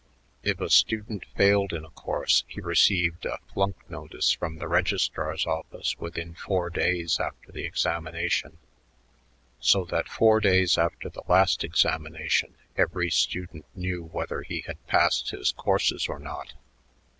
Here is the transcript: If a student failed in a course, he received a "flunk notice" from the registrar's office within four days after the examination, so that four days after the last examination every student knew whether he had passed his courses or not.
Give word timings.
If 0.41 0.59
a 0.59 0.67
student 0.71 1.25
failed 1.35 1.73
in 1.73 1.85
a 1.85 1.91
course, 1.91 2.43
he 2.47 2.59
received 2.59 3.23
a 3.23 3.37
"flunk 3.53 3.87
notice" 3.87 4.31
from 4.31 4.55
the 4.57 4.67
registrar's 4.67 5.45
office 5.45 5.95
within 5.99 6.33
four 6.33 6.71
days 6.71 7.19
after 7.19 7.51
the 7.51 7.65
examination, 7.65 8.57
so 9.59 9.85
that 9.91 10.07
four 10.09 10.39
days 10.39 10.75
after 10.79 11.07
the 11.07 11.21
last 11.27 11.63
examination 11.63 12.55
every 12.75 13.11
student 13.11 13.65
knew 13.75 14.03
whether 14.05 14.41
he 14.41 14.61
had 14.61 14.83
passed 14.87 15.29
his 15.29 15.51
courses 15.51 16.07
or 16.09 16.17
not. 16.17 16.53